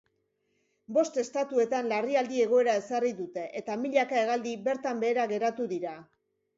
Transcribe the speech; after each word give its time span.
Bost 0.97 1.19
estatuetan 1.23 1.91
larrialdi 1.91 2.41
egoera 2.47 2.77
ezarri 2.81 3.15
dute 3.21 3.47
eta 3.63 3.79
milaka 3.87 4.21
hegaldi 4.25 4.59
bertan 4.69 5.07
behera 5.09 5.31
geratu 5.37 5.75
dira. 5.79 5.99